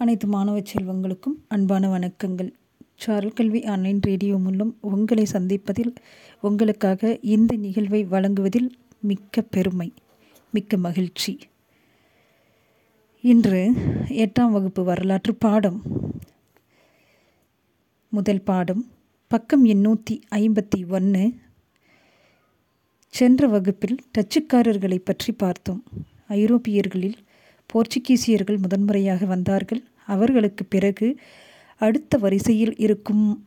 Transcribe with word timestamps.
அனைத்து 0.00 0.26
மாணவ 0.26 0.60
செல்வங்களுக்கும் 0.60 1.34
அன்பான 1.48 1.88
வணக்கங்கள். 1.88 2.48
சாரல் 2.96 3.32
கல்வி 3.32 3.60
ஆன்லைன் 3.64 4.00
ரேடியோ 4.00 4.36
மூலம் 4.38 4.72
உங்களை 4.80 5.24
சந்திப்பதில் 5.32 5.92
உங்களுக்காக 6.40 7.18
இந்த 7.34 7.56
நிகழ்வை 7.56 8.00
வழங்குவதில் 8.04 8.68
மிக்க 9.00 9.42
பெருமை 9.54 9.88
மிக்க 10.50 10.76
மகிழ்ச்சி. 10.76 11.38
இன்று 13.20 13.60
எட்டாம் 14.24 14.54
வகுப்பு 14.56 14.84
வரலாற்று 14.84 15.34
பாடம். 15.34 15.78
முதல் 18.08 18.42
பாடம் 18.42 18.82
பக்கம் 19.30 19.64
எண்ணூற்றி 19.64 20.16
ஐம்பத்தி 20.40 20.80
ஒன்று 20.88 21.24
சென்ற 23.14 23.46
வகுப்பில் 23.46 23.96
டச்சுக்காரர்களை 24.12 25.00
பற்றி 25.04 25.32
பார்த்தோம். 25.44 25.84
ஐரோப்பியர்களில் 26.40 27.18
போர்ச்சுகீசியர்கள் 27.74 28.58
முதன்முறையாக 28.58 29.24
வந்தார்கள். 29.26 29.82
அவர்களுக்கு 30.06 30.64
பிறகு 30.64 31.08
அடுத்த 31.80 32.18
வரிசையில் 32.18 32.74
இருக்கும் 32.76 33.44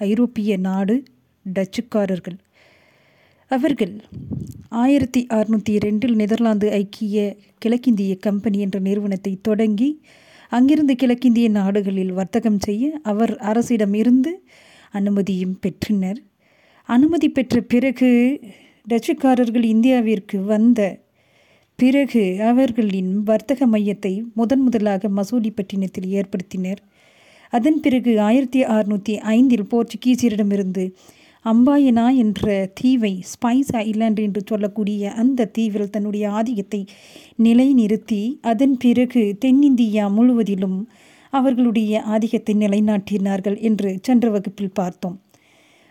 ஐரோப்பிய 0.00 0.56
நாடு 0.56 0.94
டச்சுக்காரர்கள். 1.46 2.38
அவர்கள் 3.50 3.94
ஆயிரத்தி 4.82 5.20
அறுநூற்றி 5.36 5.72
ரெண்டில் 5.84 6.14
நெதர்லாந்து 6.14 6.68
ஐக்கிய 6.70 7.36
கிழக்கிந்திய 7.58 8.12
கம்பெனி 8.16 8.58
என்ற 8.58 8.78
நிறுவனத்தை 8.78 9.32
தொடங்கி 9.42 9.90
அங்கிருந்து 10.52 10.94
கிழக்கிந்திய 10.94 11.48
நாடுகளில் 11.48 12.12
வர்த்தகம் 12.12 12.58
செய்ய 12.58 13.00
அவர் 13.02 13.36
அரசிடம் 13.50 13.94
இருந்து 13.94 14.32
அனுமதியும் 14.90 15.56
பெற்றனர். 15.60 16.20
அனுமதி 16.88 17.28
பெற்ற 17.28 17.60
பிறகு 17.72 18.10
டச்சுக்காரர்கள் 18.86 19.66
இந்தியாவிற்கு 19.74 20.36
வந்த 20.44 20.80
பிறகு 21.78 22.40
அவர்களின் 22.40 23.22
வர்த்தக 23.22 23.66
மையத்தை 23.66 24.12
முதன் 24.34 24.60
முதலாக 24.60 25.08
மசூலிப்பட்டினத்தில் 25.08 26.08
ஏற்படுத்தினர். 26.18 26.80
அதன் 27.50 27.80
பிறகு 27.80 28.20
ஆயிரத்தி 28.20 28.60
அறுநூற்றி 28.64 29.14
ஐந்தில் 29.18 29.68
போர்ச்சுகீசியரிடமிருந்து 29.70 30.84
அம்பாயனா 31.44 32.16
என்ற 32.16 32.70
தீவை 32.74 33.12
ஸ்பைஸ் 33.32 33.72
ஐலாண்டு 33.76 34.22
என்று 34.22 34.42
சொல்லக்கூடிய 34.46 35.12
அந்த 35.12 35.44
தீவில் 35.46 35.90
தன்னுடைய 35.90 36.30
ஆதிக்கத்தை 36.30 36.80
நிலைநிறுத்தி 37.42 38.38
அதன் 38.40 38.76
பிறகு 38.76 39.36
தென்னிந்தியா 39.44 40.06
முழுவதிலும் 40.10 40.78
அவர்களுடைய 41.30 42.02
ஆதிக்கத்தை 42.02 42.54
நிலைநாட்டினார்கள் 42.54 43.58
என்று 43.60 43.98
சென்ற 44.02 44.30
வகுப்பில் 44.30 44.74
பார்த்தோம். 44.74 45.16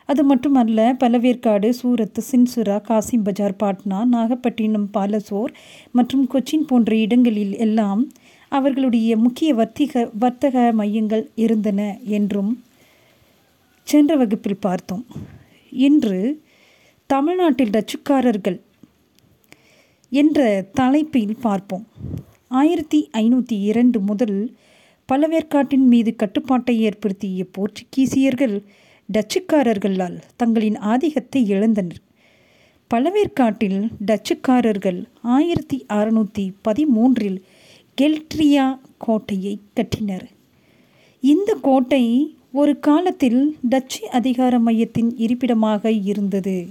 அது 0.05 0.23
மட்டுமல்ல 0.23 0.95
பலவேற்காடு 0.99 1.69
சூரத் 1.81 2.19
சின்சுரா 2.31 2.77
காசிம் 2.87 3.23
பஜார் 3.23 3.59
பாட்னா 3.63 3.99
நாகப்பட்டினம் 4.05 4.89
பாலசோர் 4.93 5.53
மற்றும் 5.91 6.27
கொச்சின் 6.33 6.67
போன்ற 6.67 6.95
இடங்களில் 6.95 7.55
எல்லாம் 7.57 8.11
அவர்களுடைய 8.49 9.17
முக்கிய 9.17 9.55
வர்த்திக 9.55 10.09
வர்த்தக 10.19 10.73
மையங்கள் 10.73 11.29
இருந்தன 11.35 11.97
என்றும் 12.03 12.51
சென்ற 13.87 14.15
வகுப்பில் 14.15 14.59
பார்த்தோம். 14.59 15.05
இன்று 15.69 16.19
தமிழ்நாட்டில் 17.09 17.69
டச்சுக்காரர்கள் 17.69 18.59
என்ற 20.11 20.65
தலைப்பில் 20.73 21.35
பார்ப்போம். 21.41 21.85
ஆயிரத்தி 22.47 23.09
ஐநூற்றி 23.13 23.57
இரண்டு 23.61 23.99
முதல் 23.99 24.38
பலவேற்காட்டின் 25.09 25.88
மீது 25.88 26.15
கட்டுப்பாட்டை 26.15 26.81
ஏற்படுத்திய 26.81 27.45
போர்ச்சுகீசியர்கள் 27.57 28.55
டச்சுக்காரர்களால் 29.09 30.17
தங்களின் 30.35 30.77
ஆதிக்கத்தை 30.77 31.49
இழந்தனர். 31.49 32.01
பழவேற்காட்டில் 32.91 33.91
டச்சுக்காரர்கள் 34.05 35.03
ஆயிரத்தி 35.21 35.85
அறுநூற்றி 35.89 36.51
பதிமூன்றில் 36.67 37.41
கெல்ட்ரியா 38.01 38.79
கோட்டையை 38.97 39.59
கட்டினர். 39.73 40.27
இந்த 41.19 41.57
கோட்டை 41.61 42.35
ஒரு 42.51 42.79
காலத்தில் 42.79 43.57
டச்சு 43.61 44.09
அதிகார 44.09 44.59
மையத்தின் 44.59 45.17
இருப்பிடமாக 45.17 45.91
இருந்தது. 45.91 46.69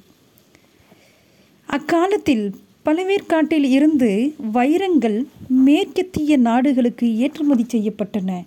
அக்காலத்தில் 1.66 2.54
பழவேற்காட்டில் 2.84 3.64
இருந்து 3.64 4.34
வைரங்கள் 4.52 5.26
மேற்கத்திய 5.48 6.36
நாடுகளுக்கு 6.36 7.16
ஏற்றுமதி 7.16 7.64
செய்யப்பட்டன 7.78 8.44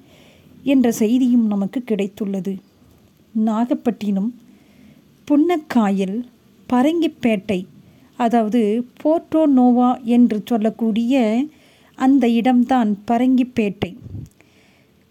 என்ற 0.63 0.91
செய்தியும் 0.91 1.47
நமக்கு 1.47 1.83
கிடைத்துள்ளது. 1.87 2.57
நாகப்பட்டினம் 3.35 4.35
புன்னக்காயல் 5.27 6.25
பரங்கிப்பேட்டை 6.69 7.65
அதாவது 8.17 8.85
போர்ட்டோ 9.03 9.45
நோவா 9.45 9.97
என்று 9.97 10.41
சொல்லக்கூடிய 10.45 11.45
அந்த 11.95 12.29
இடம்தான் 12.29 12.97
பரங்கிப்பேட்டை. 13.11 13.97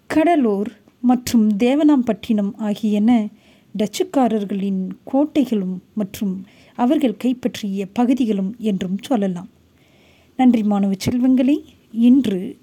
கடலூர் 0.07 0.71
மற்றும் 1.01 1.51
தேவனாம்பட்டினம் 1.51 2.53
ஆகியன 2.57 3.29
டச்சுக்காரர்களின் 3.75 4.89
கோட்டைகளும் 5.13 5.77
மற்றும் 5.95 6.47
அவர்கள் 6.75 7.17
கைப்பற்றிய 7.17 7.87
பகுதிகளும் 7.93 8.57
என்றும் 8.59 8.99
சொல்லலாம். 9.03 9.49
நன்றி 10.37 10.63
மாணவ 10.63 10.93
செல்வங்களே 11.05 11.65
இன்று 11.93 12.57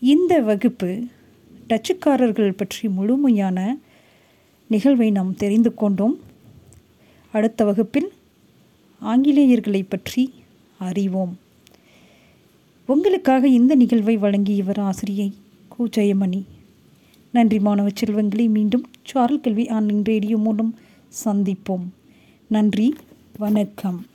இந்த 0.00 0.40
வகுப்பு 0.40 1.04
டச்சுக்காரர்கள் 1.68 2.56
பற்றி 2.56 2.88
முழுமையான 2.88 3.76
நிகழ்வை 4.68 5.10
நாம் 5.10 5.34
தெரிந்து 5.34 5.74
கொண்டோம். 5.74 6.16
அடுத்த 7.32 7.64
வகுப்பில் 7.64 8.12
ஆங்கிலேயர்களை 9.04 9.82
பற்றி 9.88 10.32
அறிவோம். 10.78 11.38
உங்களுக்காக 12.86 13.48
இந்த 13.48 13.74
நிகழ்வை 13.74 14.16
வழங்கியவர் 14.16 14.80
ஆசிரியை 14.80 15.32
கு 15.72 15.84
ஜெயமணி 15.96 16.42
நன்றி 17.32 17.58
மாணவ 17.58 17.88
செல்வங்களை 17.94 18.48
மீண்டும் 18.48 18.84
சாரல் 19.04 19.40
கல்வி 19.40 19.68
ஆன்லைன் 19.68 20.04
ரேடியோ 20.04 20.36
மூலம் 20.36 20.78
சந்திப்போம். 21.24 21.86
நன்றி 22.48 22.94
வணக்கம். 23.38 24.06